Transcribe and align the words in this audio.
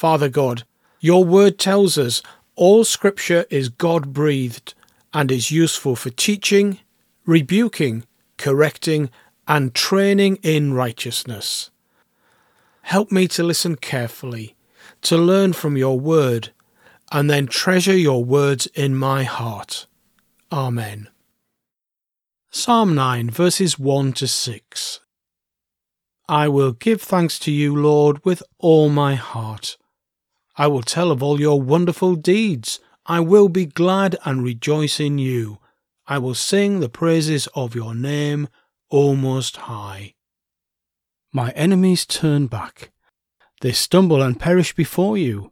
Father 0.00 0.30
God, 0.30 0.62
your 1.00 1.26
word 1.26 1.58
tells 1.58 1.98
us 1.98 2.22
all 2.56 2.84
scripture 2.84 3.44
is 3.50 3.68
God 3.68 4.14
breathed 4.14 4.72
and 5.12 5.30
is 5.30 5.50
useful 5.50 5.94
for 5.94 6.08
teaching, 6.08 6.78
rebuking, 7.26 8.06
correcting, 8.38 9.10
and 9.46 9.74
training 9.74 10.38
in 10.42 10.72
righteousness. 10.72 11.70
Help 12.80 13.12
me 13.12 13.28
to 13.28 13.42
listen 13.42 13.76
carefully, 13.76 14.56
to 15.02 15.18
learn 15.18 15.52
from 15.52 15.76
your 15.76 16.00
word, 16.00 16.48
and 17.12 17.28
then 17.28 17.46
treasure 17.46 17.94
your 17.94 18.24
words 18.24 18.68
in 18.68 18.96
my 18.96 19.24
heart. 19.24 19.86
Amen. 20.50 21.10
Psalm 22.50 22.94
9, 22.94 23.28
verses 23.28 23.78
1 23.78 24.14
to 24.14 24.26
6. 24.26 25.00
I 26.26 26.48
will 26.48 26.72
give 26.72 27.02
thanks 27.02 27.38
to 27.40 27.52
you, 27.52 27.76
Lord, 27.76 28.24
with 28.24 28.42
all 28.58 28.88
my 28.88 29.14
heart. 29.14 29.76
I 30.60 30.66
will 30.66 30.82
tell 30.82 31.10
of 31.10 31.22
all 31.22 31.40
your 31.40 31.58
wonderful 31.58 32.16
deeds. 32.16 32.80
I 33.06 33.20
will 33.20 33.48
be 33.48 33.64
glad 33.64 34.18
and 34.26 34.44
rejoice 34.44 35.00
in 35.00 35.16
you. 35.16 35.58
I 36.06 36.18
will 36.18 36.34
sing 36.34 36.80
the 36.80 36.90
praises 36.90 37.48
of 37.54 37.74
your 37.74 37.94
name, 37.94 38.46
O 38.90 39.16
Most 39.16 39.56
High. 39.56 40.16
My 41.32 41.48
enemies 41.52 42.04
turn 42.04 42.46
back. 42.46 42.90
They 43.62 43.72
stumble 43.72 44.20
and 44.20 44.38
perish 44.38 44.74
before 44.74 45.16
you. 45.16 45.50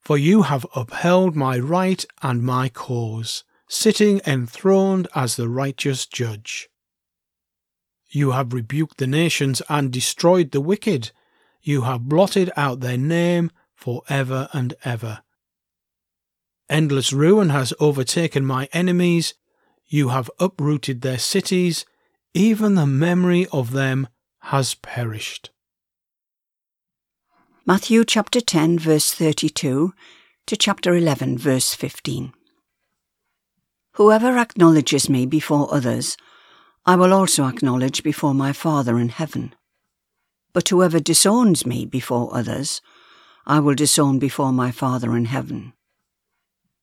For 0.00 0.18
you 0.18 0.42
have 0.42 0.66
upheld 0.74 1.36
my 1.36 1.56
right 1.56 2.04
and 2.20 2.42
my 2.42 2.68
cause, 2.68 3.44
sitting 3.68 4.20
enthroned 4.26 5.06
as 5.14 5.36
the 5.36 5.48
righteous 5.48 6.06
judge. 6.06 6.68
You 8.08 8.32
have 8.32 8.52
rebuked 8.52 8.98
the 8.98 9.06
nations 9.06 9.62
and 9.68 9.92
destroyed 9.92 10.50
the 10.50 10.60
wicked. 10.60 11.12
You 11.62 11.82
have 11.82 12.08
blotted 12.08 12.50
out 12.56 12.80
their 12.80 12.98
name 12.98 13.52
for 13.78 14.02
ever 14.08 14.48
and 14.52 14.74
ever. 14.84 15.22
Endless 16.68 17.12
ruin 17.12 17.50
has 17.50 17.72
overtaken 17.78 18.44
my 18.44 18.68
enemies. 18.72 19.34
You 19.86 20.08
have 20.08 20.28
uprooted 20.40 21.00
their 21.00 21.16
cities. 21.16 21.86
Even 22.34 22.74
the 22.74 22.88
memory 22.88 23.46
of 23.52 23.70
them 23.70 24.08
has 24.40 24.74
perished. 24.74 25.50
Matthew 27.64 28.04
chapter 28.04 28.40
10, 28.40 28.80
verse 28.80 29.14
32 29.14 29.94
to 30.46 30.56
chapter 30.56 30.96
11, 30.96 31.38
verse 31.38 31.72
15. 31.72 32.32
Whoever 33.92 34.36
acknowledges 34.38 35.08
me 35.08 35.24
before 35.24 35.72
others, 35.72 36.16
I 36.84 36.96
will 36.96 37.12
also 37.12 37.46
acknowledge 37.46 38.02
before 38.02 38.34
my 38.34 38.52
Father 38.52 38.98
in 38.98 39.10
heaven. 39.10 39.54
But 40.52 40.68
whoever 40.68 40.98
disowns 40.98 41.64
me 41.64 41.86
before 41.86 42.34
others, 42.34 42.80
I 43.50 43.60
will 43.60 43.74
disown 43.74 44.18
before 44.18 44.52
my 44.52 44.70
Father 44.70 45.16
in 45.16 45.24
heaven. 45.24 45.72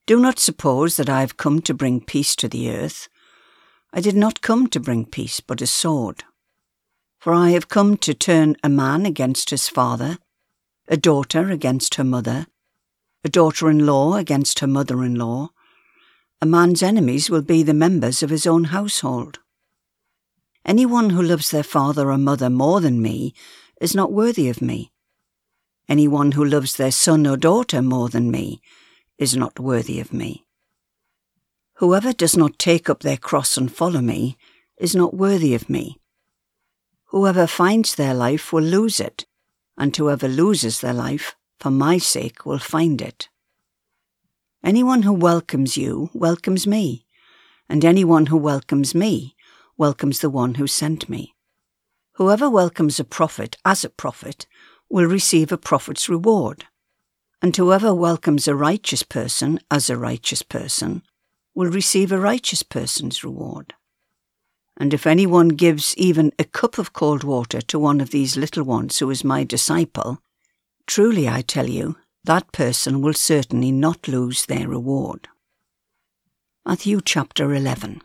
Do 0.07 0.19
not 0.19 0.39
suppose 0.39 0.97
that 0.97 1.09
I 1.09 1.19
have 1.19 1.37
come 1.37 1.61
to 1.61 1.75
bring 1.75 2.01
peace 2.01 2.35
to 2.37 2.47
the 2.47 2.71
earth. 2.71 3.07
I 3.93 4.01
did 4.01 4.15
not 4.15 4.41
come 4.41 4.65
to 4.69 4.79
bring 4.79 5.05
peace, 5.05 5.39
but 5.39 5.61
a 5.61 5.67
sword. 5.67 6.23
For 7.19 7.35
I 7.35 7.51
have 7.51 7.69
come 7.69 7.97
to 7.97 8.15
turn 8.15 8.55
a 8.63 8.69
man 8.69 9.05
against 9.05 9.51
his 9.51 9.69
father, 9.69 10.17
a 10.87 10.97
daughter 10.97 11.51
against 11.51 11.95
her 11.95 12.03
mother, 12.03 12.47
a 13.23 13.29
daughter 13.29 13.69
in 13.69 13.85
law 13.85 14.15
against 14.15 14.57
her 14.59 14.67
mother 14.67 15.03
in 15.03 15.13
law. 15.13 15.49
A 16.41 16.47
man's 16.47 16.81
enemies 16.81 17.29
will 17.29 17.43
be 17.43 17.61
the 17.61 17.75
members 17.75 18.23
of 18.23 18.31
his 18.31 18.47
own 18.47 18.65
household. 18.65 19.37
Anyone 20.65 21.11
who 21.11 21.21
loves 21.21 21.51
their 21.51 21.63
father 21.63 22.09
or 22.09 22.17
mother 22.17 22.49
more 22.49 22.81
than 22.81 23.03
me 23.03 23.35
is 23.79 23.93
not 23.93 24.11
worthy 24.11 24.49
of 24.49 24.63
me. 24.63 24.91
Anyone 25.87 26.31
who 26.31 26.43
loves 26.43 26.77
their 26.77 26.91
son 26.91 27.27
or 27.27 27.37
daughter 27.37 27.81
more 27.81 28.09
than 28.09 28.31
me 28.31 28.61
is 29.17 29.35
not 29.35 29.59
worthy 29.59 29.99
of 29.99 30.11
me. 30.11 30.45
Whoever 31.75 32.13
does 32.13 32.35
not 32.35 32.57
take 32.57 32.89
up 32.89 33.01
their 33.01 33.17
cross 33.17 33.57
and 33.57 33.71
follow 33.71 34.01
me 34.01 34.37
is 34.77 34.95
not 34.95 35.13
worthy 35.13 35.53
of 35.53 35.69
me. 35.69 35.99
Whoever 37.09 37.47
finds 37.47 37.95
their 37.95 38.13
life 38.13 38.51
will 38.51 38.63
lose 38.63 38.99
it, 38.99 39.25
and 39.77 39.95
whoever 39.95 40.27
loses 40.27 40.81
their 40.81 40.93
life 40.93 41.35
for 41.59 41.69
my 41.69 41.97
sake 41.97 42.45
will 42.45 42.59
find 42.59 43.01
it. 43.01 43.29
Anyone 44.63 45.03
who 45.03 45.13
welcomes 45.13 45.77
you 45.77 46.09
welcomes 46.13 46.65
me, 46.65 47.05
and 47.69 47.85
anyone 47.85 48.27
who 48.27 48.37
welcomes 48.37 48.95
me 48.95 49.35
welcomes 49.77 50.19
the 50.19 50.29
one 50.29 50.55
who 50.55 50.67
sent 50.67 51.07
me. 51.09 51.35
Whoever 52.13 52.49
welcomes 52.49 52.99
a 52.99 53.03
prophet 53.03 53.57
as 53.63 53.83
a 53.83 53.89
prophet 53.89 54.47
will 54.89 55.05
receive 55.05 55.51
a 55.51 55.57
prophet's 55.57 56.07
reward, 56.09 56.65
and 57.41 57.55
whoever 57.55 57.93
welcomes 57.93 58.47
a 58.47 58.55
righteous 58.55 59.03
person 59.03 59.59
as 59.69 59.89
a 59.89 59.97
righteous 59.97 60.41
person 60.41 61.03
will 61.53 61.69
receive 61.69 62.11
a 62.11 62.19
righteous 62.19 62.63
person's 62.63 63.23
reward. 63.23 63.73
And 64.77 64.93
if 64.93 65.07
anyone 65.07 65.49
gives 65.49 65.95
even 65.97 66.33
a 66.37 66.43
cup 66.43 66.77
of 66.77 66.91
cold 66.91 67.23
water 67.23 67.61
to 67.61 67.79
one 67.79 68.01
of 68.01 68.09
these 68.09 68.35
little 68.35 68.63
ones 68.63 68.99
who 68.99 69.09
is 69.09 69.23
my 69.23 69.43
disciple, 69.43 70.19
truly 70.85 71.29
I 71.29 71.41
tell 71.41 71.69
you, 71.69 71.95
that 72.25 72.51
person 72.51 73.01
will 73.01 73.13
certainly 73.13 73.71
not 73.71 74.07
lose 74.07 74.45
their 74.45 74.67
reward. 74.67 75.27
Matthew 76.65 76.99
chapter 76.99 77.53
11 77.53 78.01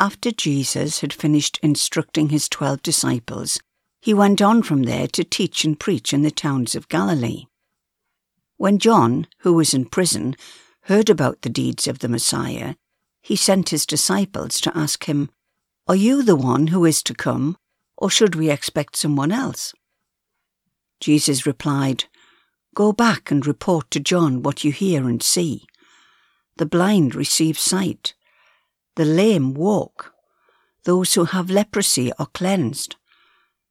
After 0.00 0.32
Jesus 0.32 1.00
had 1.00 1.12
finished 1.12 1.58
instructing 1.62 2.28
his 2.28 2.48
twelve 2.48 2.82
disciples, 2.82 3.60
he 4.00 4.14
went 4.14 4.40
on 4.40 4.62
from 4.62 4.84
there 4.84 5.08
to 5.08 5.24
teach 5.24 5.64
and 5.64 5.78
preach 5.78 6.12
in 6.12 6.22
the 6.22 6.30
towns 6.30 6.74
of 6.74 6.88
Galilee. 6.88 7.46
When 8.56 8.78
John, 8.78 9.26
who 9.40 9.54
was 9.54 9.74
in 9.74 9.86
prison, 9.86 10.36
heard 10.82 11.10
about 11.10 11.42
the 11.42 11.48
deeds 11.48 11.86
of 11.86 11.98
the 11.98 12.08
Messiah, 12.08 12.74
he 13.20 13.36
sent 13.36 13.70
his 13.70 13.86
disciples 13.86 14.60
to 14.60 14.76
ask 14.76 15.04
him, 15.04 15.30
Are 15.86 15.96
you 15.96 16.22
the 16.22 16.36
one 16.36 16.68
who 16.68 16.84
is 16.84 17.02
to 17.04 17.14
come, 17.14 17.56
or 17.96 18.08
should 18.08 18.34
we 18.34 18.50
expect 18.50 18.96
someone 18.96 19.32
else? 19.32 19.74
Jesus 21.00 21.46
replied, 21.46 22.04
Go 22.74 22.92
back 22.92 23.30
and 23.30 23.46
report 23.46 23.90
to 23.90 24.00
John 24.00 24.42
what 24.42 24.64
you 24.64 24.72
hear 24.72 25.08
and 25.08 25.22
see. 25.22 25.66
The 26.56 26.66
blind 26.66 27.14
receive 27.14 27.58
sight, 27.58 28.14
the 28.96 29.04
lame 29.04 29.54
walk, 29.54 30.12
those 30.84 31.14
who 31.14 31.24
have 31.24 31.50
leprosy 31.50 32.12
are 32.18 32.26
cleansed 32.26 32.96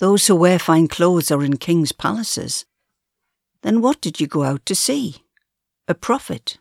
Those 0.00 0.26
who 0.26 0.34
wear 0.34 0.58
fine 0.58 0.88
clothes 0.88 1.30
are 1.30 1.44
in 1.44 1.58
kings' 1.58 1.92
palaces. 1.92 2.64
Then 3.62 3.82
what 3.82 4.00
did 4.00 4.18
you 4.18 4.26
go 4.26 4.44
out 4.44 4.64
to 4.64 4.74
see? 4.74 5.24
A 5.88 5.94
prophet? 5.94 6.56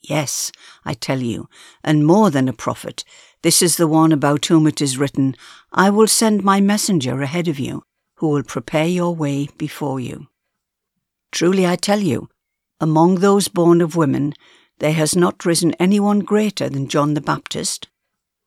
Yes, 0.00 0.50
I 0.86 0.94
tell 0.94 1.20
you, 1.20 1.50
and 1.84 2.06
more 2.06 2.30
than 2.30 2.48
a 2.48 2.52
prophet. 2.54 3.04
This 3.42 3.60
is 3.60 3.76
the 3.76 3.86
one 3.86 4.10
about 4.10 4.46
whom 4.46 4.66
it 4.66 4.80
is 4.80 4.96
written, 4.96 5.36
I 5.70 5.90
will 5.90 6.06
send 6.06 6.42
my 6.42 6.62
messenger 6.62 7.20
ahead 7.20 7.46
of 7.46 7.58
you, 7.58 7.82
who 8.16 8.28
will 8.28 8.42
prepare 8.42 8.86
your 8.86 9.14
way 9.14 9.48
before 9.58 10.00
you. 10.00 10.28
Truly 11.30 11.66
I 11.66 11.76
tell 11.76 12.00
you, 12.00 12.30
among 12.80 13.16
those 13.16 13.48
born 13.48 13.82
of 13.82 13.96
women, 13.96 14.32
there 14.78 14.94
has 14.94 15.14
not 15.14 15.44
risen 15.44 15.74
anyone 15.74 16.20
greater 16.20 16.70
than 16.70 16.88
John 16.88 17.12
the 17.12 17.20
Baptist. 17.20 17.88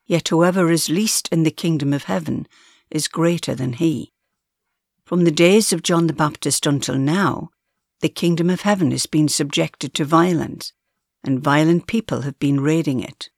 Yet 0.08 0.30
whoever 0.30 0.72
is 0.72 0.90
least 0.90 1.28
in 1.32 1.44
the 1.44 1.52
kingdom 1.52 1.94
of 1.94 2.06
heaven 2.06 2.48
is 2.90 3.08
greater 3.08 3.54
than 3.54 3.74
he. 3.74 4.11
From 5.12 5.26
the 5.26 5.30
days 5.30 5.74
of 5.74 5.84
John 5.84 6.08
the 6.08 6.14
Baptist 6.14 6.66
until 6.66 6.98
now, 6.98 7.50
the 8.00 8.08
kingdom 8.08 8.50
of 8.50 8.62
heaven 8.62 8.92
has 8.92 9.08
been 9.08 9.28
subjected 9.28 9.94
to 9.96 10.06
violence, 10.06 10.72
and 11.22 11.44
violent 11.44 11.86
people 11.86 12.22
have 12.22 12.40
been 12.40 12.62
raiding 12.62 13.02
it. 13.02 13.30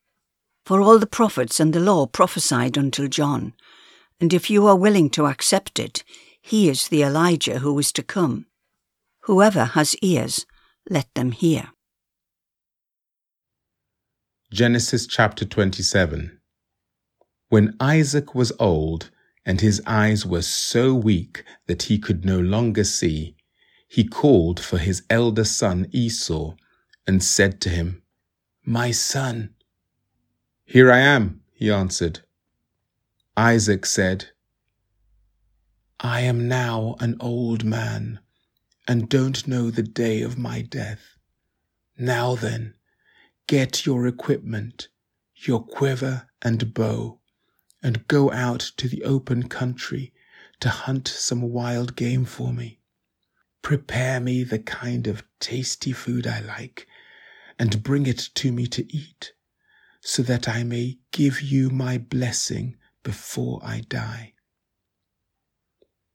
For 0.67 0.81
all 0.81 0.99
the 0.99 1.07
prophets 1.07 1.59
and 1.59 1.73
the 1.73 1.79
law 1.79 2.05
prophesied 2.05 2.77
until 2.77 3.07
John, 3.07 3.53
and 4.21 4.35
if 4.35 4.51
you 4.51 4.67
are 4.67 4.75
willing 4.75 5.09
to 5.17 5.25
accept 5.25 5.79
it, 5.79 6.03
he 6.39 6.69
is 6.69 6.89
the 6.89 7.01
Elijah 7.01 7.57
who 7.57 7.79
is 7.79 7.91
to 7.93 8.03
come. 8.03 8.45
Whoever 9.21 9.65
has 9.65 9.95
ears, 9.95 10.45
let 10.91 11.11
them 11.15 11.31
hear. 11.31 11.71
Genesis 14.51 15.07
chapter 15.07 15.43
27 15.43 16.39
When 17.49 17.75
Isaac 17.79 18.35
was 18.35 18.51
old, 18.59 19.09
and 19.45 19.61
his 19.61 19.81
eyes 19.85 20.25
were 20.25 20.41
so 20.41 20.93
weak 20.93 21.43
that 21.67 21.83
he 21.83 21.97
could 21.97 22.23
no 22.23 22.39
longer 22.39 22.83
see, 22.83 23.35
he 23.87 24.03
called 24.03 24.59
for 24.59 24.77
his 24.77 25.03
elder 25.09 25.43
son 25.43 25.87
Esau, 25.91 26.55
and 27.05 27.23
said 27.23 27.59
to 27.61 27.69
him, 27.69 28.01
My 28.65 28.91
son. 28.91 29.53
Here 30.65 30.91
I 30.91 30.99
am, 30.99 31.41
he 31.51 31.69
answered. 31.69 32.21
Isaac 33.35 33.85
said, 33.85 34.29
I 35.99 36.21
am 36.21 36.47
now 36.47 36.95
an 36.99 37.17
old 37.19 37.63
man, 37.63 38.19
and 38.87 39.09
don't 39.09 39.47
know 39.47 39.69
the 39.69 39.83
day 39.83 40.21
of 40.21 40.37
my 40.37 40.61
death. 40.61 41.17
Now 41.97 42.35
then, 42.35 42.75
get 43.47 43.85
your 43.85 44.07
equipment, 44.07 44.87
your 45.35 45.63
quiver 45.63 46.27
and 46.41 46.73
bow, 46.73 47.19
and 47.83 48.07
go 48.07 48.31
out 48.31 48.61
to 48.77 48.87
the 48.87 49.03
open 49.03 49.49
country 49.49 50.13
to 50.61 50.69
hunt 50.69 51.07
some 51.07 51.41
wild 51.41 51.95
game 51.97 52.23
for 52.23 52.53
me. 52.53 52.79
Prepare 53.61 54.21
me 54.21 54.43
the 54.43 54.59
kind 54.59 55.05
of 55.05 55.23
tasty 55.39 55.91
food 55.91 56.25
I 56.25 56.39
like, 56.39 56.87
and 57.59 57.83
bring 57.83 58.05
it 58.05 58.29
to 58.35 58.51
me 58.51 58.65
to 58.67 58.95
eat, 58.95 59.33
so 59.99 60.23
that 60.23 60.47
I 60.47 60.63
may 60.63 60.99
give 61.11 61.41
you 61.41 61.69
my 61.69 61.97
blessing 61.97 62.77
before 63.03 63.59
I 63.63 63.81
die. 63.81 64.33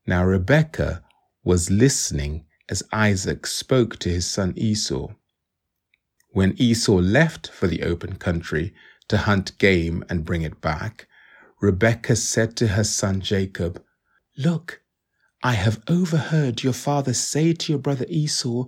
Now 0.06 0.24
Rebekah 0.24 1.04
was 1.44 1.70
listening 1.70 2.46
as 2.68 2.82
Isaac 2.92 3.46
spoke 3.46 3.98
to 3.98 4.08
his 4.08 4.26
son 4.26 4.54
Esau. 4.56 5.08
When 6.30 6.54
Esau 6.56 6.96
left 6.96 7.48
for 7.50 7.66
the 7.66 7.82
open 7.82 8.16
country 8.16 8.74
to 9.08 9.18
hunt 9.18 9.58
game 9.58 10.04
and 10.08 10.24
bring 10.24 10.42
it 10.42 10.60
back, 10.60 11.08
Rebekah 11.60 12.16
said 12.16 12.56
to 12.56 12.68
her 12.68 12.84
son 12.84 13.20
Jacob, 13.20 13.82
Look, 14.36 14.82
I 15.42 15.52
have 15.52 15.82
overheard 15.88 16.62
your 16.62 16.72
father 16.72 17.14
say 17.14 17.52
to 17.52 17.72
your 17.72 17.78
brother 17.78 18.06
Esau, 18.08 18.66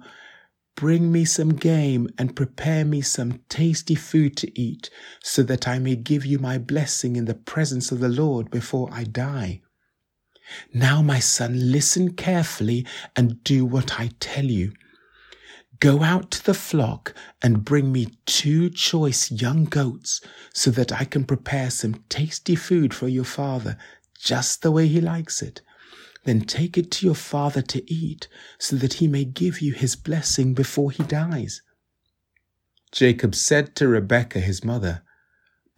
Bring 0.77 1.13
me 1.13 1.25
some 1.25 1.55
game 1.55 2.09
and 2.17 2.35
prepare 2.35 2.85
me 2.85 3.01
some 3.03 3.41
tasty 3.49 3.95
food 3.95 4.37
to 4.39 4.61
eat, 4.61 4.89
so 5.23 5.43
that 5.43 5.69
I 5.69 5.79
may 5.79 5.95
give 5.95 6.25
you 6.25 6.39
my 6.39 6.59
blessing 6.59 7.17
in 7.17 7.27
the 7.27 7.35
presence 7.35 7.93
of 7.93 8.01
the 8.01 8.09
Lord 8.09 8.51
before 8.51 8.89
I 8.93 9.05
die. 9.05 9.63
Now, 10.73 11.03
my 11.03 11.21
son, 11.21 11.71
listen 11.71 12.15
carefully 12.15 12.87
and 13.15 13.45
do 13.45 13.65
what 13.65 14.01
I 14.01 14.11
tell 14.21 14.47
you. 14.47 14.73
Go 15.81 16.03
out 16.03 16.31
to 16.33 16.45
the 16.45 16.55
flock 16.55 17.15
and 17.41 17.65
bring 17.65 17.91
me 17.91 18.09
two 18.27 18.69
choice 18.69 19.31
young 19.31 19.65
goats 19.65 20.21
so 20.53 20.71
that 20.71 20.93
I 20.93 21.05
can 21.05 21.25
prepare 21.25 21.71
some 21.71 22.05
tasty 22.11 22.55
food 22.55 22.93
for 22.93 23.09
your 23.09 23.25
father 23.25 23.79
just 24.19 24.61
the 24.61 24.71
way 24.71 24.89
he 24.89 25.01
likes 25.01 25.41
it. 25.41 25.63
Then 26.25 26.43
take 26.43 26.77
it 26.77 26.91
to 26.93 27.07
your 27.07 27.15
father 27.15 27.63
to 27.63 27.91
eat 27.91 28.29
so 28.59 28.77
that 28.77 28.95
he 28.95 29.09
may 29.09 29.25
give 29.25 29.63
you 29.63 29.73
his 29.73 29.97
blessing 29.97 30.53
before 30.53 30.91
he 30.91 31.03
dies. 31.03 31.63
Jacob 32.93 33.35
said 33.35 33.75
to 33.77 33.89
Rebekah 33.89 34.41
his 34.41 34.63
mother, 34.63 35.03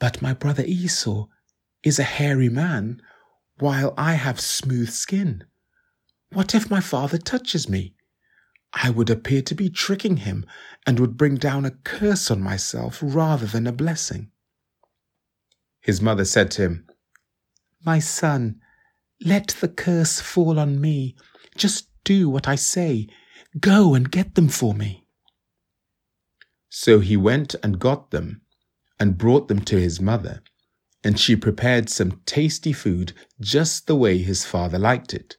But 0.01 0.21
my 0.21 0.33
brother 0.35 0.65
Esau 0.67 1.27
is 1.85 2.01
a 2.01 2.05
hairy 2.05 2.49
man, 2.49 3.01
while 3.59 3.95
I 3.97 4.15
have 4.15 4.41
smooth 4.41 4.91
skin. 4.91 5.45
What 6.33 6.57
if 6.57 6.71
my 6.71 6.81
father 6.81 7.19
touches 7.19 7.69
me? 7.69 7.95
I 8.73 8.91
would 8.91 9.11
appear 9.11 9.43
to 9.43 9.55
be 9.55 9.69
tricking 9.69 10.19
him 10.19 10.47
and 10.87 10.99
would 10.99 11.17
bring 11.17 11.37
down 11.37 11.65
a 11.65 11.71
curse 11.71 12.31
on 12.31 12.41
myself 12.41 12.99
rather 13.03 13.47
than 13.47 13.67
a 13.67 13.73
blessing. 13.73 14.31
His 15.81 16.01
mother 16.01 16.25
said 16.25 16.51
to 16.53 16.63
him, 16.63 16.87
My 17.85 17.99
son, 17.99 18.61
let 19.21 19.49
the 19.61 19.69
curse 19.69 20.21
fall 20.21 20.59
on 20.59 20.81
me. 20.81 21.17
Just 21.57 21.89
do 22.05 22.29
what 22.29 22.49
I 22.49 22.55
say. 22.55 23.09
Go 23.61 23.95
and 23.95 24.11
get 24.11 24.35
them 24.35 24.49
for 24.49 24.75
me. 24.75 25.05
So 26.71 27.01
he 27.01 27.17
went 27.17 27.55
and 27.63 27.79
got 27.79 28.11
them 28.11 28.43
and 28.99 29.19
brought 29.19 29.49
them 29.49 29.61
to 29.67 29.79
his 29.79 30.01
mother, 30.01 30.43
and 31.05 31.19
she 31.19 31.37
prepared 31.37 31.91
some 31.91 32.23
tasty 32.25 32.73
food 32.73 33.13
just 33.41 33.87
the 33.87 33.97
way 33.97 34.19
his 34.19 34.45
father 34.45 34.79
liked 34.79 35.13
it. 35.13 35.37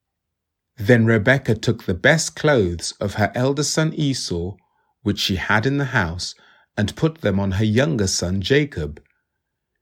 Then 0.78 1.06
Rebekah 1.06 1.56
took 1.56 1.84
the 1.84 1.94
best 1.94 2.36
clothes 2.36 2.94
of 3.00 3.16
her 3.16 3.32
elder 3.36 3.64
son 3.64 3.94
Esau, 3.94 4.56
which 5.02 5.20
she 5.20 5.36
had 5.36 5.66
in 5.66 5.78
the 5.78 5.86
house, 5.86 6.34
and 6.76 6.96
put 6.96 7.22
them 7.22 7.40
on 7.40 7.52
her 7.54 7.66
younger 7.66 8.08
son 8.08 8.42
Jacob. 8.42 9.02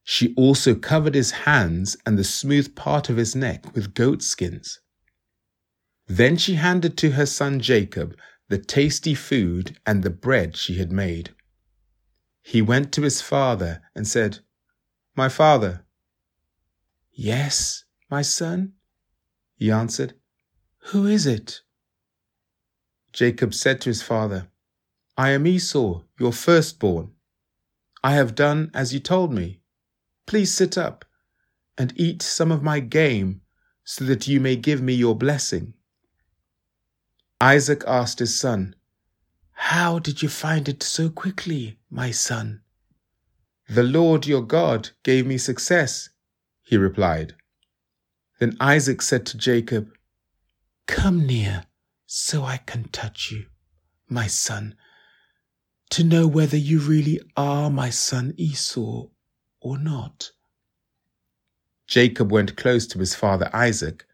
She 0.03 0.33
also 0.35 0.75
covered 0.75 1.15
his 1.15 1.31
hands 1.31 1.95
and 2.05 2.17
the 2.17 2.23
smooth 2.23 2.75
part 2.75 3.09
of 3.09 3.17
his 3.17 3.35
neck 3.35 3.73
with 3.73 3.93
goat 3.93 4.21
skins. 4.21 4.79
Then 6.07 6.35
she 6.35 6.55
handed 6.55 6.97
to 6.97 7.11
her 7.11 7.25
son 7.25 7.59
Jacob 7.61 8.17
the 8.49 8.57
tasty 8.57 9.15
food 9.15 9.77
and 9.85 10.03
the 10.03 10.09
bread 10.09 10.57
she 10.57 10.75
had 10.75 10.91
made. 10.91 11.33
He 12.41 12.61
went 12.61 12.91
to 12.93 13.03
his 13.03 13.21
father 13.21 13.81
and 13.95 14.05
said, 14.05 14.39
My 15.15 15.29
father. 15.29 15.85
Yes, 17.13 17.85
my 18.09 18.21
son, 18.23 18.73
he 19.55 19.71
answered. 19.71 20.15
Who 20.89 21.05
is 21.05 21.25
it? 21.25 21.61
Jacob 23.13 23.53
said 23.53 23.81
to 23.81 23.89
his 23.89 24.01
father, 24.01 24.47
I 25.17 25.29
am 25.29 25.45
Esau, 25.45 26.01
your 26.19 26.33
firstborn. 26.33 27.11
I 28.03 28.13
have 28.13 28.35
done 28.35 28.71
as 28.73 28.93
you 28.93 28.99
told 28.99 29.31
me. 29.31 29.59
Please 30.25 30.53
sit 30.53 30.77
up 30.77 31.05
and 31.77 31.93
eat 31.95 32.21
some 32.21 32.51
of 32.51 32.63
my 32.63 32.79
game 32.79 33.41
so 33.83 34.05
that 34.05 34.27
you 34.27 34.39
may 34.39 34.55
give 34.55 34.81
me 34.81 34.93
your 34.93 35.15
blessing. 35.15 35.73
Isaac 37.39 37.83
asked 37.87 38.19
his 38.19 38.39
son, 38.39 38.75
How 39.51 39.99
did 39.99 40.21
you 40.21 40.29
find 40.29 40.67
it 40.69 40.83
so 40.83 41.09
quickly, 41.09 41.79
my 41.89 42.11
son? 42.11 42.61
The 43.67 43.83
Lord 43.83 44.25
your 44.25 44.41
God 44.41 44.89
gave 45.03 45.25
me 45.25 45.37
success, 45.37 46.09
he 46.63 46.77
replied. 46.77 47.35
Then 48.39 48.57
Isaac 48.59 49.01
said 49.01 49.25
to 49.27 49.37
Jacob, 49.37 49.91
Come 50.91 51.25
near 51.25 51.63
so 52.05 52.43
I 52.43 52.57
can 52.57 52.89
touch 52.89 53.31
you, 53.31 53.45
my 54.09 54.27
son, 54.27 54.75
to 55.89 56.03
know 56.03 56.27
whether 56.27 56.57
you 56.57 56.79
really 56.79 57.19
are 57.37 57.71
my 57.71 57.89
son 57.89 58.33
Esau 58.37 59.07
or 59.61 59.77
not. 59.79 60.31
Jacob 61.87 62.29
went 62.29 62.57
close 62.57 62.85
to 62.87 62.99
his 62.99 63.15
father 63.15 63.49
Isaac, 63.53 64.05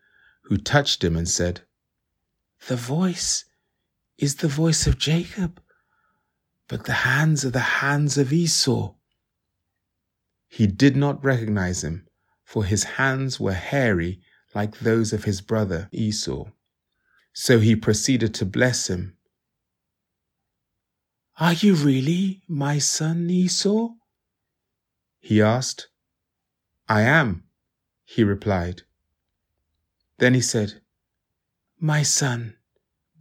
who 0.43 0.55
touched 0.55 1.03
him 1.03 1.17
and 1.17 1.27
said, 1.27 1.62
The 2.67 2.75
voice 2.77 3.46
is 4.19 4.36
the 4.36 4.48
voice 4.48 4.86
of 4.86 5.00
Jacob, 5.00 5.60
but 6.67 6.86
the 6.86 6.93
hands 6.93 7.43
are 7.43 7.50
the 7.50 7.81
hands 7.81 8.19
of 8.19 8.31
Esau. 8.31 8.93
He 10.48 10.67
did 10.67 10.96
not 10.96 11.25
recognize 11.25 11.84
him, 11.84 12.07
for 12.46 12.63
his 12.63 12.84
hands 12.84 13.39
were 13.39 13.53
hairy 13.53 14.22
like 14.53 14.79
those 14.79 15.12
of 15.12 15.24
his 15.24 15.41
brother 15.41 15.89
Esau. 15.91 16.46
So 17.39 17.60
he 17.60 17.75
proceeded 17.75 18.34
to 18.34 18.46
bless 18.46 18.89
him. 18.89 19.15
Are 21.39 21.53
you 21.53 21.75
really 21.75 22.41
my 22.48 22.79
son 22.79 23.29
Esau? 23.29 23.89
He 25.20 25.39
asked. 25.39 25.88
I 26.89 27.01
am, 27.01 27.44
he 28.06 28.24
replied. 28.24 28.82
Then 30.17 30.34
he 30.34 30.41
said, 30.41 30.82
My 31.79 32.01
son, 32.01 32.56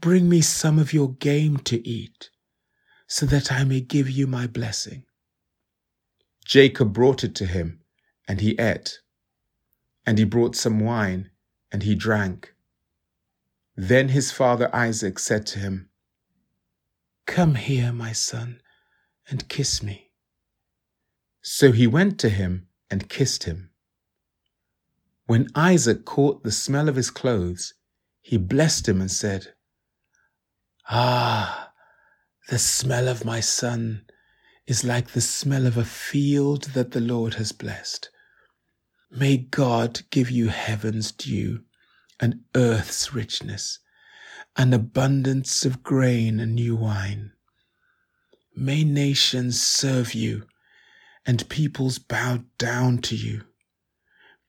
bring 0.01 0.31
me 0.31 0.41
some 0.41 0.79
of 0.79 0.95
your 0.95 1.13
game 1.13 1.59
to 1.59 1.87
eat, 1.87 2.31
so 3.07 3.27
that 3.27 3.53
I 3.53 3.65
may 3.65 3.83
give 3.83 4.09
you 4.09 4.27
my 4.27 4.47
blessing. 4.47 5.05
Jacob 6.43 6.95
brought 6.95 7.23
it 7.23 7.35
to 7.35 7.45
him, 7.45 7.83
and 8.27 8.41
he 8.41 8.59
ate. 8.59 9.01
And 10.07 10.17
he 10.17 10.25
brought 10.25 10.57
some 10.57 10.81
wine, 10.81 11.29
and 11.71 11.83
he 11.83 11.95
drank. 11.95 12.56
Then 13.77 14.09
his 14.09 14.33
father 14.33 14.75
Isaac 14.75 15.19
said 15.19 15.47
to 15.49 15.59
him, 15.59 15.91
Come 17.27 17.57
here, 17.57 17.93
my 17.93 18.13
son, 18.13 18.63
and 19.29 19.49
kiss 19.51 19.83
me. 19.83 20.13
So 21.43 21.73
he 21.73 21.87
went 21.87 22.19
to 22.21 22.31
him 22.31 22.69
and 22.91 23.11
kissed 23.11 23.45
him. 23.45 23.71
When 25.27 25.49
Isaac 25.55 26.07
caught 26.07 26.43
the 26.43 26.53
smell 26.53 26.89
of 26.89 26.97
his 26.97 27.11
clothes, 27.11 27.75
he 28.23 28.39
blessed 28.39 28.89
him 28.89 29.01
and 29.01 29.11
said, 29.11 29.55
Ah, 30.89 31.73
the 32.49 32.59
smell 32.59 33.09
of 33.09 33.27
my 33.27 33.41
son 33.41 34.07
is 34.67 34.85
like 34.85 35.09
the 35.11 35.21
smell 35.21 35.67
of 35.67 35.77
a 35.77 35.85
field 35.85 36.65
that 36.75 36.93
the 36.93 37.01
Lord 37.01 37.35
has 37.35 37.53
blessed. 37.53 38.09
May 39.11 39.37
God 39.37 40.01
give 40.11 40.31
you 40.31 40.49
heaven's 40.49 41.13
dew 41.13 41.66
and 42.21 42.41
earth's 42.55 43.13
richness, 43.13 43.79
an 44.57 44.73
abundance 44.73 45.65
of 45.65 45.83
grain 45.83 46.41
and 46.41 46.55
new 46.55 46.77
wine. 46.77 47.33
May 48.55 48.85
nations 48.85 49.61
serve 49.61 50.15
you 50.15 50.47
and 51.27 51.49
peoples 51.49 51.99
bow 51.99 52.39
down 52.57 52.99
to 52.99 53.17
you. 53.17 53.43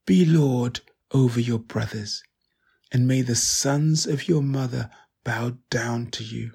Be 0.05 0.23
Lord 0.23 0.81
over 1.11 1.39
your 1.39 1.59
brothers, 1.59 2.23
and 2.91 3.07
may 3.07 3.21
the 3.21 3.35
sons 3.35 4.05
of 4.05 4.27
your 4.27 4.43
mother 4.43 4.89
bow 5.25 5.57
down 5.69 6.11
to 6.11 6.23
you. 6.23 6.51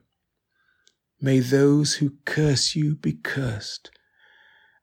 May 1.20 1.40
those 1.40 1.94
who 1.94 2.16
curse 2.24 2.74
you 2.74 2.94
be 2.94 3.12
cursed, 3.12 3.90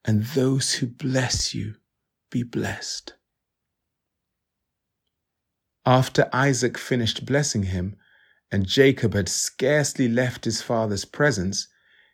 and 0.06 0.24
those 0.24 0.74
who 0.74 0.88
bless 0.88 1.56
you 1.56 1.76
be 2.30 2.44
blessed. 2.44 3.14
After 5.86 6.30
Isaac 6.34 6.78
finished 6.78 7.26
blessing 7.26 7.64
him, 7.64 7.96
and 8.52 8.66
Jacob 8.66 9.14
had 9.14 9.30
scarcely 9.30 10.08
left 10.08 10.46
his 10.46 10.62
father's 10.62 11.06
presence, 11.06 11.68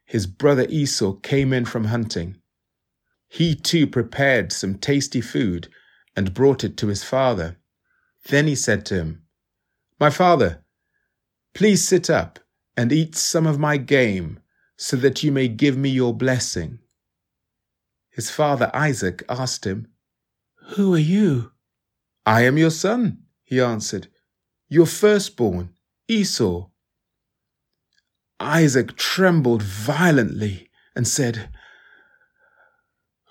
his 0.06 0.28
brother 0.28 0.66
Esau 0.70 1.14
came 1.14 1.52
in 1.54 1.66
from 1.66 1.86
hunting. 1.86 2.42
He 3.28 3.56
too 3.56 3.88
prepared 3.88 4.52
some 4.52 4.76
tasty 4.78 5.22
food 5.22 5.68
and 6.16 6.34
brought 6.34 6.64
it 6.64 6.78
to 6.78 6.88
his 6.88 7.04
father. 7.04 7.58
Then 8.28 8.48
he 8.48 8.56
said 8.56 8.86
to 8.88 8.96
him, 8.96 9.24
My 10.00 10.10
father, 10.10 10.64
please 11.54 11.88
sit 11.88 12.10
up 12.10 12.40
and 12.78 12.92
eat 12.92 13.16
some 13.16 13.48
of 13.48 13.60
my 13.60 13.78
game, 13.78 14.40
so 14.78 14.98
that 14.98 15.24
you 15.24 15.32
may 15.32 15.48
give 15.48 15.78
me 15.78 15.90
your 15.90 16.14
blessing. 16.14 16.80
His 18.10 18.30
father 18.30 18.70
Isaac 18.74 19.24
asked 19.30 19.66
him, 19.66 19.88
Who 20.76 20.94
are 20.94 21.00
you? 21.00 21.52
I 22.26 22.42
am 22.44 22.58
your 22.58 22.72
son, 22.72 23.25
he 23.46 23.62
answered, 23.62 24.10
your 24.68 24.86
firstborn, 24.86 25.70
Esau. 26.08 26.70
Isaac 28.40 28.96
trembled 28.98 29.62
violently 29.64 30.70
and 30.96 31.08
said, 31.08 31.50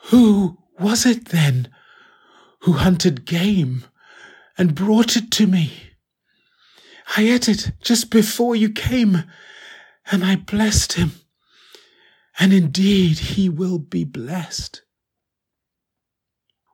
Who 0.06 0.58
was 0.78 1.04
it 1.04 1.26
then 1.26 1.68
who 2.60 2.72
hunted 2.72 3.26
game 3.26 3.84
and 4.56 4.74
brought 4.74 5.16
it 5.16 5.30
to 5.32 5.46
me? 5.46 5.72
I 7.16 7.22
ate 7.22 7.48
it 7.48 7.72
just 7.82 8.10
before 8.10 8.56
you 8.56 8.70
came, 8.70 9.24
and 10.10 10.24
I 10.24 10.36
blessed 10.36 10.94
him. 10.94 11.12
And 12.38 12.52
indeed 12.52 13.18
he 13.18 13.48
will 13.48 13.78
be 13.78 14.04
blessed. 14.04 14.82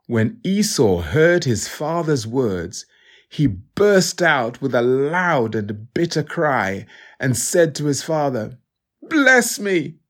When 0.07 0.41
Esau 0.45 1.01
heard 1.01 1.45
his 1.45 1.67
father's 1.67 2.27
words, 2.27 2.87
he 3.31 3.47
burst 3.47 4.21
out 4.21 4.61
with 4.61 4.75
a 4.75 4.83
loud 4.83 5.55
and 5.55 5.95
bitter 5.95 6.23
cry 6.23 6.85
and 7.21 7.37
said 7.37 7.77
to 7.77 7.87
his 7.87 8.03
father, 8.03 8.59
Bless 9.01 9.61
me! 9.61 10.01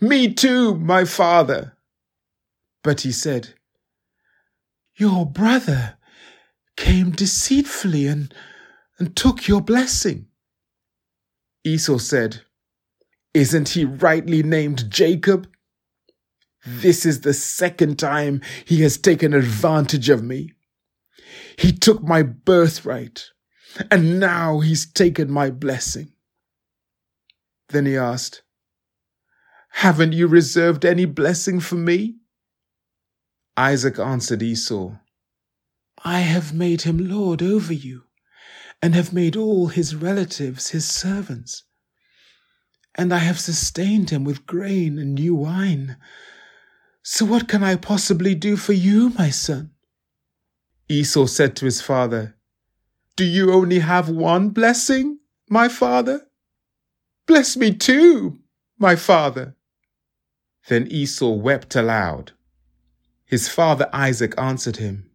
Me 0.00 0.32
too, 0.32 0.74
my 0.76 1.04
father! 1.04 1.76
But 2.82 3.02
he 3.02 3.12
said, 3.12 3.50
Your 4.96 5.26
brother 5.26 5.98
came 6.76 7.10
deceitfully 7.10 8.06
and 8.06 8.34
and 8.98 9.14
took 9.14 9.46
your 9.46 9.60
blessing. 9.60 10.28
Esau 11.64 11.98
said, 11.98 12.42
Isn't 13.34 13.70
he 13.70 13.84
rightly 13.84 14.42
named 14.42 14.90
Jacob? 14.90 15.48
This 16.64 17.04
is 17.04 17.20
the 17.20 17.34
second 17.34 17.98
time 17.98 18.40
he 18.64 18.80
has 18.80 18.96
taken 18.96 19.34
advantage 19.34 20.08
of 20.08 20.22
me. 20.22 20.53
He 21.58 21.72
took 21.72 22.02
my 22.02 22.22
birthright, 22.22 23.30
and 23.90 24.18
now 24.18 24.60
he's 24.60 24.90
taken 24.90 25.30
my 25.30 25.50
blessing. 25.50 26.12
Then 27.68 27.86
he 27.86 27.96
asked, 27.96 28.42
Haven't 29.70 30.12
you 30.12 30.26
reserved 30.26 30.84
any 30.84 31.04
blessing 31.04 31.60
for 31.60 31.76
me? 31.76 32.16
Isaac 33.56 33.98
answered 33.98 34.42
Esau, 34.42 34.96
I 36.04 36.20
have 36.20 36.52
made 36.52 36.82
him 36.82 37.08
lord 37.08 37.42
over 37.42 37.72
you 37.72 38.04
and 38.82 38.94
have 38.94 39.12
made 39.12 39.36
all 39.36 39.68
his 39.68 39.94
relatives 39.94 40.70
his 40.70 40.84
servants. 40.86 41.64
And 42.94 43.12
I 43.12 43.18
have 43.18 43.40
sustained 43.40 44.10
him 44.10 44.24
with 44.24 44.46
grain 44.46 44.98
and 44.98 45.14
new 45.14 45.34
wine. 45.34 45.96
So 47.02 47.24
what 47.24 47.48
can 47.48 47.62
I 47.62 47.76
possibly 47.76 48.34
do 48.34 48.56
for 48.56 48.72
you, 48.72 49.10
my 49.10 49.30
son? 49.30 49.73
Esau 50.88 51.26
said 51.26 51.56
to 51.56 51.64
his 51.64 51.80
father, 51.80 52.36
Do 53.16 53.24
you 53.24 53.52
only 53.52 53.78
have 53.80 54.08
one 54.08 54.50
blessing, 54.50 55.18
my 55.48 55.68
father? 55.68 56.26
Bless 57.26 57.56
me 57.56 57.74
too, 57.74 58.40
my 58.78 58.96
father. 58.96 59.56
Then 60.68 60.86
Esau 60.88 61.32
wept 61.32 61.74
aloud. 61.74 62.32
His 63.24 63.48
father 63.48 63.88
Isaac 63.92 64.34
answered 64.38 64.76
him, 64.76 65.10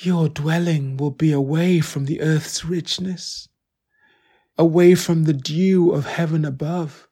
your 0.00 0.30
dwelling 0.30 0.96
will 0.96 1.10
be 1.10 1.32
away 1.32 1.80
from 1.80 2.06
the 2.06 2.22
earth's 2.22 2.64
richness, 2.64 3.48
away 4.56 4.94
from 4.94 5.24
the 5.24 5.34
dew 5.34 5.90
of 5.92 6.06
heaven 6.06 6.46
above. 6.46 7.08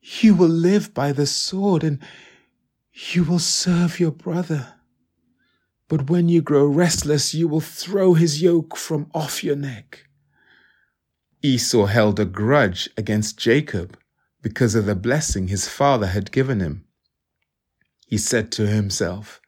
You 0.00 0.36
will 0.36 0.48
live 0.48 0.94
by 0.94 1.10
the 1.10 1.26
sword 1.26 1.82
and 1.82 1.98
you 2.92 3.24
will 3.24 3.40
serve 3.40 3.98
your 3.98 4.12
brother. 4.12 4.74
But 5.88 6.10
when 6.10 6.28
you 6.28 6.42
grow 6.42 6.66
restless, 6.66 7.34
you 7.34 7.48
will 7.48 7.62
throw 7.62 8.14
his 8.14 8.42
yoke 8.42 8.76
from 8.76 9.10
off 9.14 9.42
your 9.42 9.56
neck. 9.56 10.04
Esau 11.42 11.86
held 11.86 12.20
a 12.20 12.24
grudge 12.24 12.90
against 12.96 13.38
Jacob 13.38 13.98
because 14.42 14.74
of 14.74 14.86
the 14.86 14.94
blessing 14.94 15.48
his 15.48 15.66
father 15.68 16.08
had 16.08 16.30
given 16.30 16.60
him. 16.60 16.84
He 18.06 18.18
said 18.18 18.52
to 18.52 18.66
himself, 18.66 19.40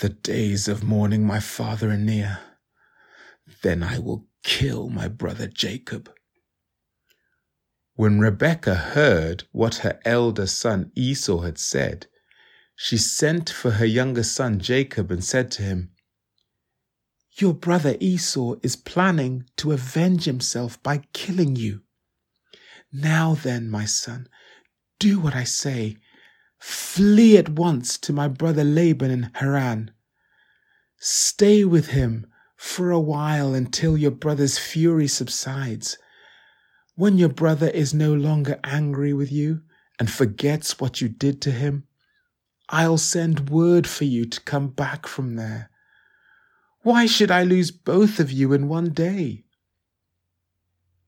the 0.00 0.08
days 0.10 0.68
of 0.68 0.84
mourning 0.84 1.26
my 1.26 1.40
father 1.40 1.90
are 1.90 1.96
near. 1.96 2.38
Then 3.62 3.82
I 3.82 3.98
will 3.98 4.26
kill 4.42 4.90
my 4.90 5.08
brother 5.08 5.46
Jacob. 5.46 6.10
When 7.94 8.18
Rebekah 8.18 8.74
heard 8.74 9.44
what 9.52 9.76
her 9.76 9.98
elder 10.04 10.46
son 10.46 10.92
Esau 10.94 11.40
had 11.40 11.56
said, 11.56 12.08
she 12.76 12.98
sent 12.98 13.48
for 13.50 13.72
her 13.72 13.86
younger 13.86 14.22
son 14.22 14.60
Jacob 14.60 15.10
and 15.10 15.24
said 15.24 15.50
to 15.50 15.62
him, 15.62 15.90
Your 17.38 17.54
brother 17.54 17.96
Esau 17.98 18.56
is 18.62 18.76
planning 18.76 19.46
to 19.56 19.72
avenge 19.72 20.24
himself 20.24 20.80
by 20.82 20.98
killing 21.12 21.56
you. 21.56 21.80
Now 22.92 23.34
then, 23.34 23.70
my 23.70 23.86
son, 23.86 24.28
do 24.98 25.18
what 25.18 25.34
I 25.34 25.44
say 25.44 25.96
Flee 26.58 27.36
at 27.36 27.50
once 27.50 27.98
to 27.98 28.12
my 28.12 28.28
brother 28.28 28.64
Laban 28.64 29.10
in 29.10 29.30
Haran. 29.34 29.90
Stay 30.98 31.64
with 31.64 31.88
him 31.88 32.26
for 32.56 32.90
a 32.90 33.00
while 33.00 33.54
until 33.54 33.96
your 33.96 34.10
brother's 34.10 34.58
fury 34.58 35.06
subsides. 35.06 35.98
When 36.94 37.18
your 37.18 37.28
brother 37.28 37.68
is 37.68 37.92
no 37.92 38.14
longer 38.14 38.58
angry 38.64 39.12
with 39.12 39.30
you 39.30 39.62
and 39.98 40.10
forgets 40.10 40.80
what 40.80 41.00
you 41.00 41.08
did 41.08 41.42
to 41.42 41.50
him, 41.50 41.85
I'll 42.68 42.98
send 42.98 43.48
word 43.48 43.86
for 43.86 44.04
you 44.04 44.24
to 44.24 44.40
come 44.40 44.68
back 44.68 45.06
from 45.06 45.36
there. 45.36 45.70
Why 46.82 47.06
should 47.06 47.30
I 47.30 47.42
lose 47.42 47.70
both 47.70 48.20
of 48.20 48.30
you 48.30 48.52
in 48.52 48.68
one 48.68 48.90
day? 48.90 49.44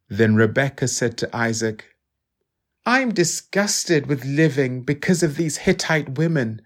Then 0.08 0.34
Rebekah 0.36 0.88
said 0.88 1.18
to 1.18 1.36
Isaac, 1.36 1.96
I'm 2.86 3.12
disgusted 3.12 4.06
with 4.06 4.24
living 4.24 4.82
because 4.82 5.22
of 5.22 5.36
these 5.36 5.58
Hittite 5.58 6.16
women. 6.16 6.62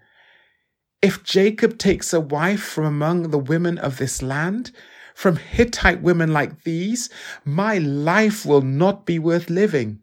If 1.01 1.23
Jacob 1.23 1.77
takes 1.77 2.13
a 2.13 2.21
wife 2.21 2.63
from 2.63 2.85
among 2.85 3.31
the 3.31 3.39
women 3.39 3.77
of 3.77 3.97
this 3.97 4.21
land, 4.21 4.71
from 5.13 5.35
Hittite 5.35 6.01
women 6.01 6.31
like 6.31 6.63
these, 6.63 7.09
my 7.43 7.77
life 7.77 8.45
will 8.45 8.61
not 8.61 9.05
be 9.05 9.19
worth 9.19 9.49
living. 9.49 9.99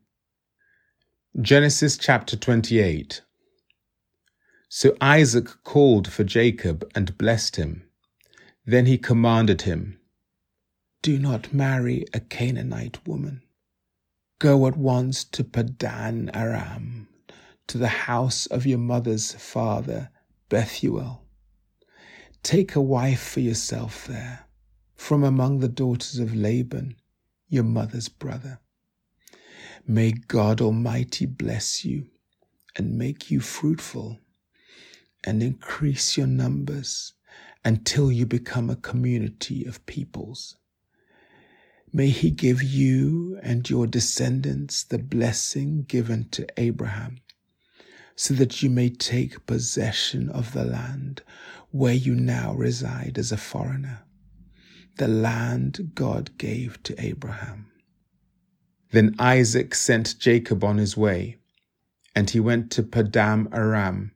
Genesis 1.41 1.97
chapter 1.97 2.37
28. 2.37 3.23
So 4.73 4.97
Isaac 5.01 5.65
called 5.65 6.13
for 6.13 6.23
Jacob 6.23 6.89
and 6.95 7.19
blessed 7.19 7.57
him. 7.57 7.89
Then 8.65 8.87
he 8.87 8.99
commanded 8.99 9.63
him, 9.63 9.99
Do 11.03 11.19
not 11.19 11.53
marry 11.53 12.05
a 12.15 12.21
Canaanite 12.21 13.05
woman. 13.05 13.43
Go 14.39 14.69
at 14.69 14.77
once 14.77 15.25
to 15.25 15.43
Paddan 15.43 16.31
Aram, 16.33 17.09
to 17.67 17.79
the 17.79 18.07
house 18.07 18.47
of 18.47 18.65
your 18.65 18.79
mother's 18.79 19.33
father, 19.33 20.11
Bethuel. 20.49 21.27
Take 22.45 22.77
a 22.77 22.81
wife 22.81 23.21
for 23.21 23.41
yourself 23.41 24.07
there, 24.07 24.47
from 24.95 25.25
among 25.25 25.59
the 25.59 25.69
daughters 25.69 26.21
of 26.21 26.33
Laban, 26.33 26.95
your 27.49 27.65
mother's 27.65 28.09
brother. 28.09 28.61
May 29.85 30.13
God 30.13 30.61
Almighty 30.61 31.27
bless 31.27 31.85
you 31.85 32.07
and 32.77 32.97
make 32.97 33.33
you 33.33 33.41
fruitful 33.41 34.21
and 35.25 35.43
increase 35.43 36.17
your 36.17 36.27
numbers 36.27 37.15
until 37.65 38.11
you 38.11 38.27
become 38.27 38.71
a 38.71 38.77
community 38.77 39.65
of 39.65 39.85
peoples. 39.87 40.57
May 41.93 42.09
he 42.09 42.31
give 42.31 42.63
you 42.63 43.39
and 43.43 43.69
your 43.69 43.87
descendants 43.87 44.85
the 44.85 44.99
blessing 44.99 45.83
given 45.83 46.29
to 46.31 46.47
Abraham, 46.57 47.19
so 48.15 48.35
that 48.35 48.63
you 48.63 48.71
may 48.71 48.89
take 48.91 49.47
possession 49.47 50.29
of 50.31 50.53
the 50.53 50.65
land 50.65 51.23
where 51.71 51.95
you 51.95 52.15
now 52.15 52.55
reside 52.55 53.19
as 53.19 53.33
a 53.33 53.37
foreigner, 53.37 54.05
the 54.99 55.09
land 55.09 55.93
God 55.95 56.37
gave 56.39 56.83
to 56.85 56.95
Abraham. 57.03 57.71
Then 58.93 59.15
Isaac 59.19 59.75
sent 59.75 60.19
Jacob 60.19 60.65
on 60.65 60.79
his 60.79 60.97
way, 60.97 61.37
and 62.15 62.31
he 62.31 62.41
went 62.41 62.71
to 62.73 62.83
Paddan 62.83 63.49
Aram 63.53 64.13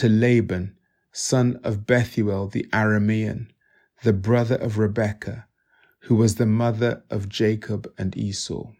to 0.00 0.08
Laban, 0.08 0.74
son 1.12 1.60
of 1.62 1.86
Bethuel 1.86 2.48
the 2.48 2.66
Aramean, 2.72 3.48
the 4.02 4.14
brother 4.14 4.54
of 4.54 4.78
Rebekah, 4.78 5.46
who 6.04 6.14
was 6.14 6.36
the 6.36 6.46
mother 6.46 7.02
of 7.10 7.28
Jacob 7.28 7.92
and 7.98 8.16
Esau. 8.16 8.72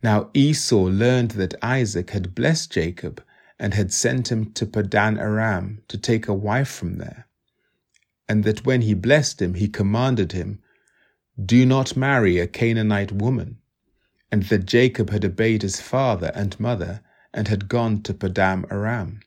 Now 0.00 0.30
Esau 0.34 0.84
learned 0.84 1.32
that 1.32 1.56
Isaac 1.64 2.10
had 2.10 2.36
blessed 2.36 2.70
Jacob 2.70 3.24
and 3.58 3.74
had 3.74 3.92
sent 3.92 4.30
him 4.30 4.52
to 4.52 4.66
Paddan 4.66 5.18
Aram 5.18 5.82
to 5.88 5.98
take 5.98 6.28
a 6.28 6.32
wife 6.32 6.68
from 6.68 6.98
there, 6.98 7.26
and 8.28 8.44
that 8.44 8.64
when 8.64 8.82
he 8.82 8.94
blessed 8.94 9.42
him, 9.42 9.54
he 9.54 9.66
commanded 9.66 10.30
him, 10.30 10.60
Do 11.44 11.66
not 11.66 11.96
marry 11.96 12.38
a 12.38 12.46
Canaanite 12.46 13.10
woman, 13.10 13.58
and 14.30 14.44
that 14.44 14.64
Jacob 14.64 15.10
had 15.10 15.24
obeyed 15.24 15.62
his 15.62 15.80
father 15.80 16.30
and 16.36 16.60
mother 16.60 17.00
and 17.34 17.48
had 17.48 17.68
gone 17.68 18.00
to 18.02 18.14
Paddan 18.14 18.64
Aram. 18.70 19.22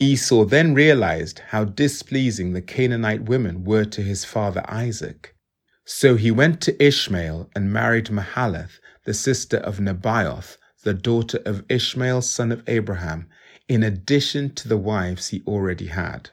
Esau 0.00 0.44
then 0.44 0.74
realized 0.74 1.40
how 1.48 1.64
displeasing 1.64 2.52
the 2.52 2.62
Canaanite 2.62 3.24
women 3.24 3.64
were 3.64 3.84
to 3.84 4.02
his 4.02 4.24
father 4.24 4.62
Isaac. 4.68 5.34
So 5.84 6.14
he 6.14 6.30
went 6.30 6.60
to 6.62 6.82
Ishmael 6.82 7.50
and 7.56 7.72
married 7.72 8.06
Mahalath, 8.06 8.78
the 9.04 9.14
sister 9.14 9.56
of 9.56 9.78
Nebaioth, 9.78 10.56
the 10.84 10.94
daughter 10.94 11.40
of 11.44 11.64
Ishmael, 11.68 12.22
son 12.22 12.52
of 12.52 12.62
Abraham, 12.68 13.28
in 13.68 13.82
addition 13.82 14.54
to 14.54 14.68
the 14.68 14.76
wives 14.76 15.28
he 15.28 15.42
already 15.46 15.86
had. 15.88 16.30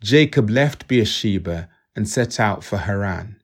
Jacob 0.00 0.50
left 0.50 0.86
Beersheba 0.86 1.70
and 1.96 2.08
set 2.08 2.38
out 2.38 2.62
for 2.62 2.78
Haran. 2.78 3.40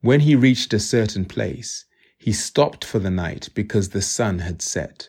When 0.00 0.20
he 0.20 0.36
reached 0.36 0.72
a 0.72 0.78
certain 0.78 1.24
place, 1.24 1.86
he 2.18 2.32
stopped 2.32 2.84
for 2.84 3.00
the 3.00 3.10
night 3.10 3.48
because 3.54 3.88
the 3.88 4.02
sun 4.02 4.38
had 4.40 4.62
set. 4.62 5.08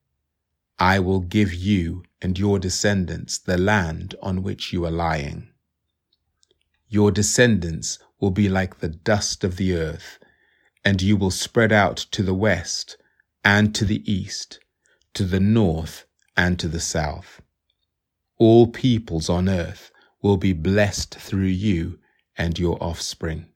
I 0.81 0.97
will 0.97 1.19
give 1.19 1.53
you 1.53 2.05
and 2.23 2.39
your 2.39 2.57
descendants 2.57 3.37
the 3.37 3.55
land 3.55 4.15
on 4.19 4.41
which 4.41 4.73
you 4.73 4.83
are 4.83 4.91
lying. 4.91 5.49
Your 6.89 7.11
descendants 7.11 7.99
will 8.19 8.31
be 8.31 8.49
like 8.49 8.79
the 8.79 8.89
dust 8.89 9.43
of 9.43 9.57
the 9.57 9.75
earth, 9.75 10.17
and 10.83 10.99
you 10.99 11.17
will 11.17 11.29
spread 11.29 11.71
out 11.71 11.97
to 12.13 12.23
the 12.23 12.33
west 12.33 12.97
and 13.43 13.75
to 13.75 13.85
the 13.85 14.01
east, 14.11 14.59
to 15.13 15.23
the 15.23 15.39
north 15.39 16.05
and 16.35 16.57
to 16.57 16.67
the 16.67 16.79
south. 16.79 17.43
All 18.39 18.65
peoples 18.65 19.29
on 19.29 19.47
earth 19.47 19.91
will 20.23 20.37
be 20.37 20.51
blessed 20.51 21.13
through 21.13 21.53
you 21.67 21.99
and 22.35 22.57
your 22.57 22.83
offspring. 22.83 23.49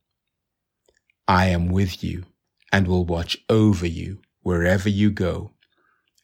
I 1.27 1.47
am 1.47 1.69
with 1.69 2.03
you 2.03 2.25
and 2.71 2.88
will 2.88 3.03
watch 3.03 3.35
over 3.49 3.88
you 3.88 4.21
wherever 4.43 4.89
you 4.89 5.09
go 5.09 5.54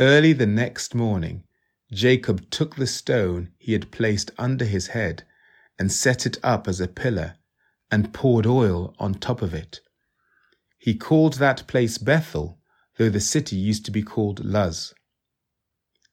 Early 0.00 0.32
the 0.32 0.46
next 0.46 0.94
morning, 0.94 1.42
Jacob 1.90 2.50
took 2.50 2.76
the 2.76 2.86
stone 2.86 3.50
he 3.58 3.72
had 3.72 3.90
placed 3.90 4.30
under 4.38 4.64
his 4.64 4.88
head 4.88 5.24
and 5.76 5.90
set 5.90 6.24
it 6.24 6.38
up 6.42 6.68
as 6.68 6.80
a 6.80 6.86
pillar 6.86 7.34
and 7.90 8.14
poured 8.14 8.46
oil 8.46 8.94
on 9.00 9.14
top 9.14 9.42
of 9.42 9.54
it. 9.54 9.80
He 10.78 10.94
called 10.94 11.34
that 11.34 11.66
place 11.66 11.98
Bethel, 11.98 12.60
though 12.96 13.08
the 13.08 13.20
city 13.20 13.56
used 13.56 13.84
to 13.86 13.90
be 13.90 14.02
called 14.02 14.44
Luz. 14.44 14.94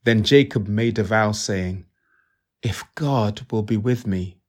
Then 0.04 0.24
Jacob 0.24 0.68
made 0.68 0.98
a 0.98 1.04
vow, 1.04 1.32
saying, 1.32 1.86
If 2.64 2.84
God 2.96 3.46
will 3.52 3.64
be 3.64 3.78
with 3.78 4.08
me, 4.08 4.40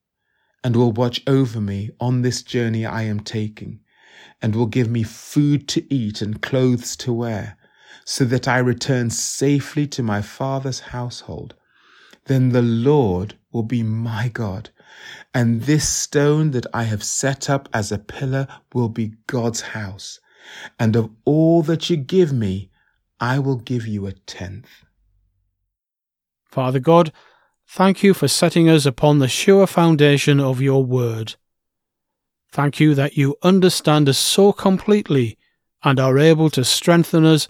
and 0.63 0.75
will 0.75 0.91
watch 0.91 1.21
over 1.27 1.61
me 1.61 1.91
on 1.99 2.23
this 2.23 2.41
journey 2.41 2.87
I 2.87 3.03
am 3.03 3.19
taking, 3.19 3.81
and 4.41 4.55
will 4.55 4.65
give 4.65 4.89
me 4.89 5.03
food 5.03 5.67
to 5.69 5.93
eat 5.93 6.23
and 6.23 6.41
clothes 6.41 6.95
to 6.97 7.13
wear, 7.13 7.56
so 8.09 8.23
that 8.23 8.47
I 8.47 8.59
return 8.59 9.09
safely 9.09 9.85
to 9.87 10.01
my 10.01 10.21
father's 10.21 10.79
household, 10.79 11.55
then 12.27 12.49
the 12.53 12.61
Lord 12.61 13.37
will 13.51 13.63
be 13.63 13.83
my 13.83 14.29
God, 14.29 14.69
and 15.33 15.63
this 15.63 15.89
stone 15.89 16.51
that 16.51 16.65
I 16.73 16.83
have 16.83 17.03
set 17.03 17.49
up 17.49 17.67
as 17.73 17.91
a 17.91 17.97
pillar 17.99 18.47
will 18.73 18.87
be 18.87 19.15
God's 19.27 19.59
house. 19.59 20.21
And 20.79 20.95
of 20.95 21.09
all 21.25 21.61
that 21.63 21.89
you 21.89 21.97
give 21.97 22.31
me, 22.31 22.71
I 23.19 23.39
will 23.39 23.57
give 23.57 23.85
you 23.85 24.07
a 24.07 24.13
tenth. 24.13 24.85
Father 26.45 26.79
God, 26.79 27.11
thank 27.67 28.03
you 28.03 28.13
for 28.13 28.29
setting 28.29 28.69
us 28.69 28.85
upon 28.85 29.19
the 29.19 29.27
sure 29.27 29.67
foundation 29.67 30.39
of 30.39 30.61
your 30.61 30.81
word. 30.81 31.35
Thank 32.53 32.79
you 32.79 32.95
that 32.95 33.17
you 33.17 33.35
understand 33.43 34.07
us 34.07 34.17
so 34.17 34.53
completely 34.53 35.37
and 35.83 35.99
are 35.99 36.17
able 36.17 36.49
to 36.51 36.63
strengthen 36.63 37.25
us 37.25 37.49